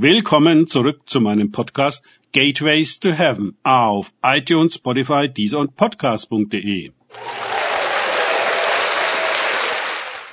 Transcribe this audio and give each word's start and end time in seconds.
Willkommen 0.00 0.68
zurück 0.68 1.00
zu 1.06 1.20
meinem 1.20 1.50
Podcast 1.50 2.04
Gateways 2.30 3.00
to 3.00 3.10
Heaven 3.10 3.56
auf 3.64 4.12
iTunes, 4.22 4.76
Spotify, 4.76 5.28
Deezer 5.28 5.58
und 5.58 5.74
Podcast.de. 5.74 6.92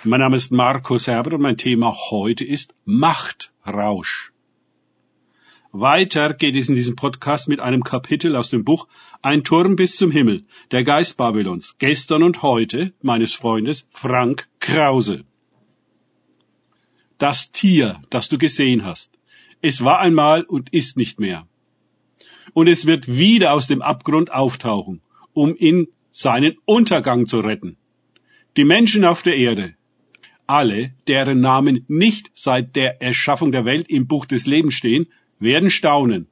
Mein 0.04 0.20
Name 0.20 0.36
ist 0.36 0.52
Markus 0.52 1.08
Herbert 1.08 1.34
und 1.34 1.42
mein 1.42 1.58
Thema 1.58 1.96
heute 2.12 2.46
ist 2.46 2.76
Machtrausch. 2.86 4.34
Weiter 5.72 6.36
geht 6.36 6.56
es 6.56 6.70
in 6.70 6.76
diesem 6.76 6.96
Podcast 6.96 7.50
mit 7.50 7.60
einem 7.60 7.84
Kapitel 7.84 8.36
aus 8.36 8.52
dem 8.52 8.64
Buch 8.64 8.88
Ein 9.24 9.44
Turm 9.44 9.76
bis 9.76 9.98
zum 9.98 10.12
Himmel, 10.12 10.44
der 10.70 10.84
Geist 10.84 11.18
Babylons, 11.18 11.76
gestern 11.80 12.22
und 12.22 12.44
heute 12.44 12.94
meines 13.02 13.34
Freundes 13.34 13.88
Frank 13.90 14.48
Krause. 14.60 15.26
Das 17.18 17.52
Tier, 17.52 18.00
das 18.12 18.30
du 18.30 18.38
gesehen 18.38 18.86
hast, 18.86 19.15
es 19.66 19.84
war 19.84 20.00
einmal 20.00 20.44
und 20.44 20.72
ist 20.74 20.96
nicht 20.96 21.20
mehr. 21.20 21.48
Und 22.54 22.68
es 22.68 22.86
wird 22.86 23.08
wieder 23.08 23.54
aus 23.54 23.66
dem 23.66 23.82
Abgrund 23.82 24.32
auftauchen, 24.32 25.02
um 25.34 25.56
in 25.56 25.88
seinen 26.12 26.56
Untergang 26.66 27.26
zu 27.26 27.40
retten. 27.40 27.76
Die 28.58 28.64
Menschen 28.64 29.04
auf 29.04 29.24
der 29.24 29.36
Erde, 29.36 29.74
alle, 30.46 30.94
deren 31.08 31.40
Namen 31.40 31.84
nicht 31.88 32.30
seit 32.36 32.76
der 32.76 33.02
Erschaffung 33.02 33.52
der 33.52 33.66
Welt 33.66 33.90
im 33.90 34.06
Buch 34.06 34.28
des 34.28 34.46
Lebens 34.46 34.76
stehen, 34.76 35.08
werden 35.40 35.72
staunen, 35.72 36.28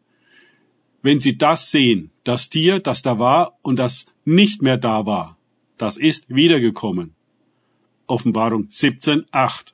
wenn 1.02 1.20
sie 1.20 1.36
das 1.36 1.72
sehen, 1.72 2.12
das 2.24 2.52
Tier, 2.52 2.80
das 2.80 3.02
da 3.02 3.18
war 3.18 3.58
und 3.63 3.77
das 3.77 4.05
nicht 4.26 4.62
mehr 4.62 4.77
da 4.77 5.08
war, 5.08 5.40
das 5.80 5.98
ist 5.98 6.30
wiedergekommen. 6.30 7.16
Offenbarung 8.05 8.68
17.8 8.68 9.74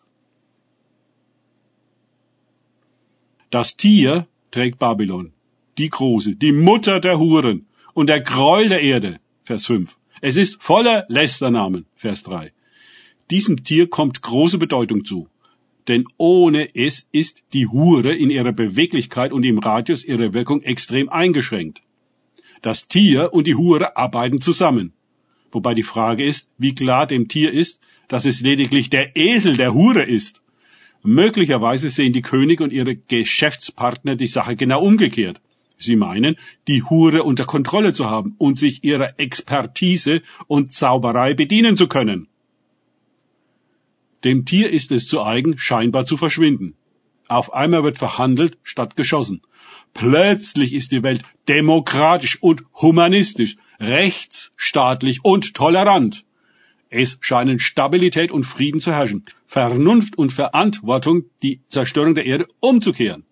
Das 3.50 3.78
Tier 3.78 4.28
trägt 4.52 4.80
Babylon, 4.80 5.32
die 5.78 5.90
Große, 5.90 6.36
die 6.36 6.52
Mutter 6.52 7.00
der 7.00 7.20
Huren 7.20 7.66
und 7.94 8.08
der 8.08 8.22
Gräuel 8.22 8.70
der 8.70 8.82
Erde, 8.82 9.20
Vers 9.44 9.66
5. 9.66 9.98
Es 10.22 10.36
ist 10.36 10.62
voller 10.62 11.06
Lästernamen, 11.08 11.86
Vers 11.96 12.24
3. 12.24 12.52
Diesem 13.32 13.64
Tier 13.64 13.90
kommt 13.90 14.22
große 14.22 14.58
Bedeutung 14.58 15.06
zu 15.06 15.28
denn 15.90 16.06
ohne 16.18 16.70
es 16.76 17.08
ist 17.12 17.42
die 17.52 17.68
Hure 17.68 18.16
in 18.16 18.30
ihrer 18.30 18.54
Beweglichkeit 18.54 19.34
und 19.34 19.44
im 19.44 19.58
Radius 19.58 20.06
ihrer 20.06 20.34
Wirkung 20.34 20.62
extrem 20.62 21.10
eingeschränkt. 21.10 21.82
Das 22.62 22.88
Tier 22.88 23.34
und 23.34 23.48
die 23.48 23.56
Hure 23.56 23.98
arbeiten 23.98 24.40
zusammen. 24.40 24.94
Wobei 25.52 25.74
die 25.74 25.84
Frage 25.84 26.24
ist, 26.24 26.48
wie 26.60 26.76
klar 26.76 27.08
dem 27.08 27.28
Tier 27.28 27.52
ist, 27.52 27.80
dass 28.08 28.26
es 28.26 28.42
lediglich 28.42 28.92
der 28.92 29.16
Esel 29.16 29.58
der 29.58 29.74
Hure 29.74 30.04
ist. 30.04 30.42
Möglicherweise 31.04 31.90
sehen 31.90 32.14
die 32.14 32.22
König 32.22 32.62
und 32.62 32.74
ihre 32.74 32.96
Geschäftspartner 32.96 34.16
die 34.16 34.28
Sache 34.28 34.56
genau 34.56 34.84
umgekehrt. 34.84 35.42
Sie 35.78 35.96
meinen, 35.96 36.36
die 36.68 36.84
Hure 36.84 37.24
unter 37.24 37.46
Kontrolle 37.46 37.94
zu 37.94 38.06
haben 38.06 38.36
und 38.38 38.58
sich 38.58 38.84
ihrer 38.84 39.18
Expertise 39.18 40.22
und 40.48 40.74
Zauberei 40.74 41.34
bedienen 41.34 41.78
zu 41.78 41.88
können. 41.88 42.28
Dem 44.26 44.46
Tier 44.46 44.70
ist 44.70 44.92
es 44.92 45.08
zu 45.08 45.24
eigen, 45.24 45.58
scheinbar 45.58 46.04
zu 46.06 46.18
verschwinden. 46.18 46.76
Auf 47.30 47.54
einmal 47.54 47.84
wird 47.84 47.98
verhandelt 47.98 48.58
statt 48.64 48.98
geschossen. 48.98 49.42
Plötzlich 49.94 50.74
ist 50.74 50.92
die 50.92 51.04
Welt 51.04 51.22
demokratisch 51.48 52.42
und 52.42 52.64
humanistisch, 52.74 53.56
rechtsstaatlich 53.80 55.24
und 55.24 55.54
tolerant. 55.54 56.26
Es 56.90 57.20
scheinen 57.22 57.60
Stabilität 57.60 58.32
und 58.32 58.46
Frieden 58.46 58.80
zu 58.80 58.92
herrschen, 58.92 59.24
Vernunft 59.46 60.18
und 60.18 60.34
Verantwortung, 60.34 61.26
die 61.44 61.62
Zerstörung 61.70 62.16
der 62.16 62.26
Erde 62.26 62.48
umzukehren. 62.60 63.26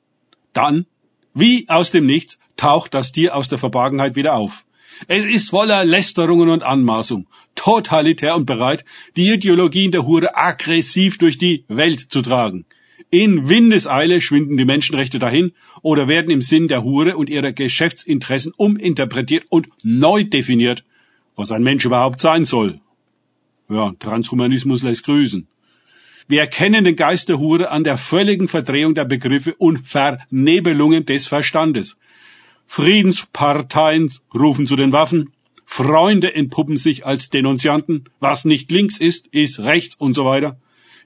Dann, 0.54 0.86
wie 1.34 1.68
aus 1.68 1.92
dem 1.92 2.06
Nichts, 2.06 2.38
taucht 2.56 2.94
das 2.94 3.12
Tier 3.12 3.36
aus 3.36 3.50
der 3.50 3.58
Verborgenheit 3.58 4.16
wieder 4.16 4.36
auf. 4.36 4.66
Es 5.08 5.26
ist 5.26 5.50
voller 5.50 5.86
Lästerungen 5.86 6.50
und 6.50 6.64
Anmaßung, 6.64 7.28
totalitär 7.56 8.36
und 8.36 8.46
bereit, 8.46 8.86
die 9.16 9.32
Ideologien 9.32 9.92
der 9.92 10.06
Hure 10.06 10.36
aggressiv 10.36 11.18
durch 11.18 11.38
die 11.38 11.66
Welt 11.68 12.00
zu 12.00 12.22
tragen. 12.22 12.66
In 13.10 13.48
Windeseile 13.48 14.22
schwinden 14.22 14.58
die 14.58 14.66
Menschenrechte 14.66 15.18
dahin 15.18 15.54
oder 15.82 16.08
werden 16.08 16.30
im 16.30 16.42
Sinn 16.42 16.68
der 16.68 16.84
Hure 16.84 17.16
und 17.16 17.30
ihrer 17.30 17.54
Geschäftsinteressen 17.54 18.54
uminterpretiert 18.58 19.46
und 19.50 19.68
neu 19.84 20.24
definiert, 20.24 20.84
was 21.36 21.52
ein 21.52 21.64
Mensch 21.64 21.86
überhaupt 21.86 22.20
sein 22.20 22.44
soll. 22.44 22.82
Ja, 23.70 23.92
Transhumanismus 24.00 24.84
lässt 24.84 25.04
grüßen. 25.04 25.48
Wir 26.30 26.42
erkennen 26.42 26.86
den 26.86 26.96
Geist 26.96 27.30
der 27.30 27.40
Hure 27.40 27.70
an 27.72 27.84
der 27.84 27.98
völligen 27.98 28.48
Verdrehung 28.48 28.96
der 28.96 29.06
Begriffe 29.06 29.56
und 29.56 29.88
Vernebelungen 29.88 31.06
des 31.06 31.28
Verstandes. 31.28 31.98
Friedensparteien 32.66 34.12
rufen 34.34 34.68
zu 34.68 34.76
den 34.76 34.92
Waffen, 34.92 35.32
Freunde 35.66 36.34
entpuppen 36.34 36.78
sich 36.78 37.06
als 37.06 37.30
Denunzianten, 37.30 38.06
was 38.22 38.46
nicht 38.46 38.72
links 38.72 38.98
ist, 38.98 39.28
ist 39.28 39.60
rechts 39.60 39.96
und 39.96 40.14
so 40.14 40.24
weiter. 40.24 40.58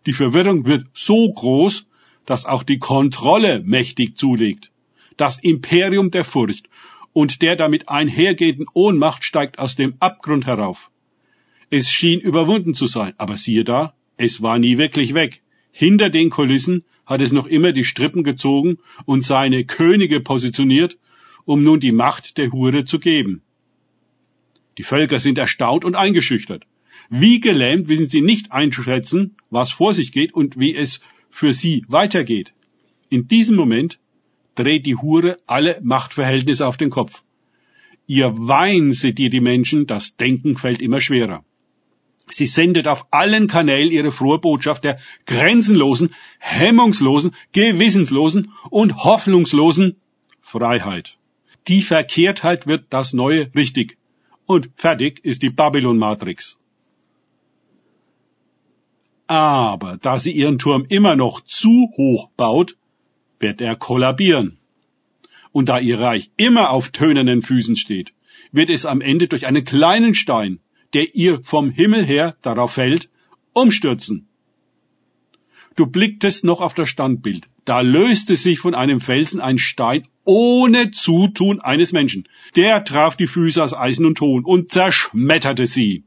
Die 0.06 0.14
Verwirrung 0.14 0.66
wird 0.66 0.86
so 0.94 1.34
groß, 1.34 1.86
dass 2.28 2.46
auch 2.46 2.62
die 2.62 2.78
Kontrolle 2.78 3.64
mächtig 3.66 4.18
zulegt. 4.18 4.72
Das 5.18 5.40
Imperium 5.40 6.12
der 6.12 6.24
Furcht 6.24 6.70
und 7.12 7.42
der 7.42 7.56
damit 7.56 7.90
einhergehenden 7.90 8.68
Ohnmacht 8.74 9.24
steigt 9.24 9.58
aus 9.58 9.76
dem 9.76 9.96
Abgrund 10.00 10.46
herauf. 10.46 10.91
Es 11.72 11.90
schien 11.90 12.20
überwunden 12.20 12.76
zu 12.76 12.86
sein, 12.86 13.14
aber 13.18 13.38
siehe 13.38 13.64
da, 13.64 13.96
es 14.18 14.44
war 14.44 14.60
nie 14.60 14.78
wirklich 14.78 15.16
weg. 15.16 15.42
Hinter 15.72 16.12
den 16.12 16.30
Kulissen 16.30 16.84
hat 17.08 17.22
es 17.22 17.32
noch 17.32 17.48
immer 17.48 17.72
die 17.72 17.86
Strippen 17.86 18.24
gezogen 18.24 18.78
und 19.06 19.26
seine 19.26 19.66
Könige 19.66 20.20
positioniert 20.20 21.00
um 21.46 21.64
nun 21.64 21.80
die 21.80 21.92
Macht 21.92 22.38
der 22.38 22.52
Hure 22.52 22.86
zu 22.86 23.00
geben. 23.00 23.42
Die 24.78 24.84
Völker 24.84 25.20
sind 25.20 25.38
erstaunt 25.38 25.86
und 25.86 25.96
eingeschüchtert. 25.96 26.66
Wie 27.10 27.40
gelähmt 27.40 27.88
wissen 27.88 28.08
sie 28.08 28.22
nicht 28.22 28.52
einzuschätzen, 28.52 29.36
was 29.50 29.72
vor 29.72 29.94
sich 29.94 30.12
geht 30.12 30.34
und 30.34 30.60
wie 30.60 30.76
es 30.76 31.02
für 31.30 31.54
sie 31.54 31.84
weitergeht. 31.88 32.54
In 33.10 33.28
diesem 33.28 33.56
Moment 33.58 34.00
dreht 34.56 34.86
die 34.86 34.96
Hure 34.96 35.38
alle 35.46 35.80
Machtverhältnisse 35.84 36.66
auf 36.66 36.78
den 36.78 36.90
Kopf. 36.90 37.24
Ihr 38.08 38.34
Wein 38.38 38.94
sediert 38.94 39.34
die 39.34 39.42
Menschen, 39.42 39.88
das 39.88 40.16
Denken 40.16 40.58
fällt 40.58 40.82
immer 40.82 41.02
schwerer. 41.02 41.44
Sie 42.30 42.46
sendet 42.46 42.88
auf 42.88 43.08
allen 43.12 43.48
Kanälen 43.48 43.92
ihre 43.92 44.12
frohe 44.12 44.40
Botschaft 44.40 44.84
der 44.84 45.00
grenzenlosen, 45.26 46.14
hemmungslosen, 46.40 47.36
gewissenslosen 47.52 48.52
und 48.70 49.04
hoffnungslosen 49.04 49.98
Freiheit. 50.40 51.18
Die 51.68 51.82
Verkehrtheit 51.82 52.68
wird 52.68 52.86
das 52.90 53.14
Neue 53.14 53.52
richtig. 53.56 53.98
Und 54.46 54.70
fertig 54.76 55.24
ist 55.24 55.42
die 55.44 55.50
Babylon-Matrix. 55.50 56.58
Aber 59.28 59.98
da 60.02 60.20
sie 60.20 60.32
ihren 60.32 60.58
Turm 60.58 60.86
immer 60.90 61.16
noch 61.16 61.42
zu 61.42 61.90
hoch 61.96 62.30
baut, 62.36 62.76
wird 63.40 63.62
er 63.62 63.76
kollabieren. 63.76 64.58
Und 65.54 65.70
da 65.70 65.80
ihr 65.80 66.00
Reich 66.00 66.32
immer 66.36 66.72
auf 66.72 66.90
tönernen 66.90 67.42
Füßen 67.42 67.78
steht, 67.78 68.14
wird 68.52 68.70
es 68.70 68.86
am 68.86 69.00
Ende 69.00 69.28
durch 69.28 69.48
einen 69.48 69.64
kleinen 69.64 70.16
Stein, 70.16 70.60
der 70.94 71.16
ihr 71.16 71.42
vom 71.44 71.72
Himmel 71.72 72.06
her 72.06 72.36
darauf 72.42 72.74
fällt, 72.74 73.10
umstürzen. 73.54 74.28
Du 75.76 75.88
blicktest 75.88 76.44
noch 76.44 76.62
auf 76.62 76.74
das 76.74 76.90
Standbild. 76.90 77.48
Da 77.66 77.82
löste 77.82 78.36
sich 78.36 78.60
von 78.60 78.76
einem 78.76 79.02
Felsen 79.02 79.40
ein 79.40 79.58
Stein 79.58 80.08
ohne 80.24 80.92
Zutun 80.92 81.62
eines 81.62 81.94
Menschen. 81.94 82.28
Der 82.56 82.84
traf 82.84 83.16
die 83.16 83.28
Füße 83.28 83.64
aus 83.64 83.74
Eisen 83.74 84.06
und 84.06 84.18
Ton 84.18 84.44
und 84.44 84.70
zerschmetterte 84.70 85.68
sie. 85.68 86.04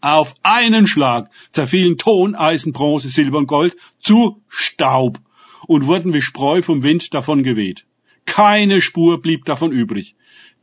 Auf 0.00 0.34
einen 0.42 0.86
Schlag 0.86 1.30
zerfielen 1.52 1.98
Ton, 1.98 2.34
Eisen, 2.34 2.72
Bronze, 2.72 3.10
Silber 3.10 3.38
und 3.38 3.46
Gold 3.46 3.76
zu 4.00 4.42
Staub 4.48 5.18
und 5.66 5.86
wurden 5.86 6.12
wie 6.12 6.22
Spreu 6.22 6.62
vom 6.62 6.82
Wind 6.82 7.14
davon 7.14 7.42
geweht. 7.42 7.86
Keine 8.24 8.80
Spur 8.80 9.22
blieb 9.22 9.44
davon 9.44 9.72
übrig. 9.72 10.14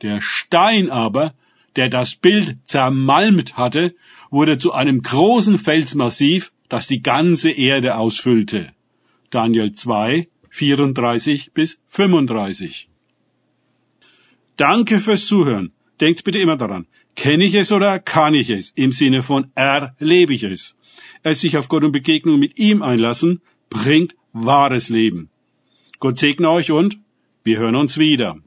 Der 0.02 0.22
Stein 0.22 0.90
aber, 0.90 1.34
der 1.76 1.90
das 1.90 2.16
Bild 2.16 2.58
zermalmt 2.64 3.58
hatte, 3.58 3.96
wurde 4.30 4.58
zu 4.58 4.74
einem 4.74 5.02
großen 5.02 5.58
Felsmassiv, 5.58 6.52
das 6.70 6.88
die 6.88 7.02
ganze 7.02 7.52
Erde 7.52 7.98
ausfüllte. 7.98 8.72
Daniel 9.30 9.72
2, 9.72 10.28
34 10.50 11.52
bis 11.54 11.80
35. 11.88 12.90
Danke 14.58 15.00
fürs 15.00 15.26
Zuhören. 15.26 15.72
Denkt 16.00 16.24
bitte 16.24 16.40
immer 16.40 16.58
daran, 16.58 16.88
kenne 17.16 17.46
ich 17.46 17.56
es 17.56 17.72
oder 17.72 18.00
kann 18.00 18.34
ich 18.34 18.50
es? 18.50 18.72
Im 18.76 18.92
Sinne 18.92 19.24
von 19.24 19.48
erlebe 19.56 20.34
ich 20.34 20.44
es. 20.44 20.76
Es 21.24 21.42
sich 21.42 21.58
auf 21.58 21.70
Gott 21.70 21.84
und 21.84 21.92
Begegnung 21.92 22.40
mit 22.40 22.60
ihm 22.60 22.82
einlassen, 22.82 23.42
bringt 23.70 24.16
wahres 24.34 24.90
Leben. 24.90 25.30
Gott 26.00 26.20
segne 26.20 26.50
euch 26.50 26.72
und 26.72 27.00
wir 27.44 27.60
hören 27.60 27.76
uns 27.76 27.98
wieder. 27.98 28.38